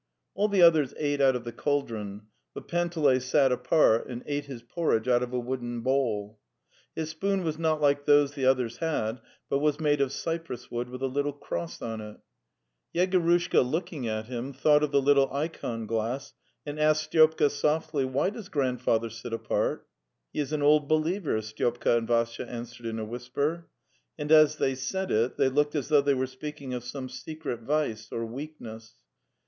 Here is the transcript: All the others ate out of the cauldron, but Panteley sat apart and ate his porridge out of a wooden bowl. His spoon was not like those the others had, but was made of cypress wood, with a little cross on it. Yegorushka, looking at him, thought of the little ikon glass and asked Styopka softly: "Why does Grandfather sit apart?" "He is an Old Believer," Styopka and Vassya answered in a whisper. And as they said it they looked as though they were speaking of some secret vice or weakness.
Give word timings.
All 0.33 0.47
the 0.47 0.63
others 0.63 0.95
ate 0.97 1.21
out 1.21 1.35
of 1.35 1.43
the 1.43 1.51
cauldron, 1.51 2.23
but 2.55 2.67
Panteley 2.67 3.19
sat 3.19 3.51
apart 3.51 4.07
and 4.07 4.23
ate 4.25 4.45
his 4.45 4.63
porridge 4.63 5.07
out 5.07 5.21
of 5.21 5.31
a 5.31 5.37
wooden 5.39 5.81
bowl. 5.81 6.39
His 6.95 7.11
spoon 7.11 7.43
was 7.43 7.59
not 7.59 7.81
like 7.81 8.05
those 8.07 8.31
the 8.31 8.47
others 8.47 8.77
had, 8.77 9.21
but 9.47 9.59
was 9.59 9.79
made 9.79 10.01
of 10.01 10.11
cypress 10.11 10.71
wood, 10.71 10.89
with 10.89 11.03
a 11.03 11.05
little 11.05 11.31
cross 11.33 11.83
on 11.83 12.01
it. 12.01 12.17
Yegorushka, 12.95 13.61
looking 13.61 14.07
at 14.07 14.25
him, 14.25 14.53
thought 14.53 14.81
of 14.81 14.89
the 14.89 14.99
little 15.03 15.27
ikon 15.31 15.85
glass 15.85 16.33
and 16.65 16.79
asked 16.79 17.11
Styopka 17.11 17.51
softly: 17.51 18.03
"Why 18.03 18.31
does 18.31 18.49
Grandfather 18.49 19.11
sit 19.11 19.33
apart?" 19.33 19.85
"He 20.33 20.39
is 20.39 20.51
an 20.51 20.63
Old 20.63 20.87
Believer," 20.87 21.37
Styopka 21.43 21.95
and 21.95 22.07
Vassya 22.07 22.47
answered 22.47 22.87
in 22.87 22.97
a 22.97 23.05
whisper. 23.05 23.67
And 24.17 24.31
as 24.31 24.55
they 24.55 24.73
said 24.73 25.11
it 25.11 25.37
they 25.37 25.47
looked 25.49 25.75
as 25.75 25.89
though 25.89 26.01
they 26.01 26.15
were 26.15 26.25
speaking 26.25 26.73
of 26.73 26.83
some 26.83 27.07
secret 27.07 27.59
vice 27.61 28.11
or 28.11 28.25
weakness. 28.25 28.95